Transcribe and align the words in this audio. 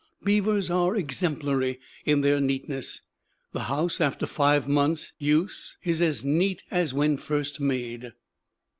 Beavers 0.23 0.71
are 0.71 0.95
exemplary 0.95 1.79
in 2.05 2.21
their 2.21 2.41
neatness; 2.41 3.01
the 3.51 3.65
house 3.65 4.01
after 4.01 4.25
five 4.25 4.67
months' 4.67 5.13
use 5.19 5.77
is 5.83 6.01
as 6.01 6.25
neat 6.25 6.63
as 6.71 6.91
when 6.91 7.17
first 7.17 7.59
made. 7.59 8.11